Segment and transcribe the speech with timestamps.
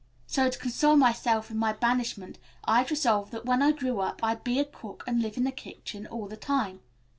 [0.25, 4.43] So to console myself in my banishment I'd resolve that when I grew up I'd
[4.43, 6.79] be a cook and live in a kitchen all the time.